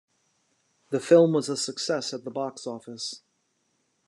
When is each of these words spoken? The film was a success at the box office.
The 0.89 0.99
film 0.99 1.31
was 1.33 1.47
a 1.47 1.55
success 1.55 2.11
at 2.11 2.23
the 2.23 2.31
box 2.31 2.65
office. 2.65 3.21